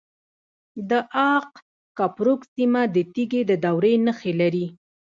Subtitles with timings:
[0.89, 0.91] د
[1.33, 1.47] اق
[1.97, 4.65] کپروک سیمه د تیږې د دورې نښې لري